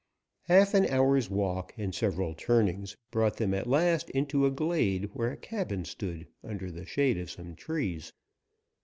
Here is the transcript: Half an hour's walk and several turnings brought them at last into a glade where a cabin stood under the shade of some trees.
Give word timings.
Half 0.45 0.73
an 0.73 0.87
hour's 0.87 1.29
walk 1.29 1.75
and 1.77 1.93
several 1.93 2.33
turnings 2.33 2.97
brought 3.11 3.37
them 3.37 3.53
at 3.53 3.67
last 3.67 4.09
into 4.09 4.47
a 4.47 4.49
glade 4.49 5.11
where 5.13 5.29
a 5.31 5.37
cabin 5.37 5.85
stood 5.85 6.25
under 6.43 6.71
the 6.71 6.87
shade 6.87 7.19
of 7.19 7.29
some 7.29 7.53
trees. 7.53 8.11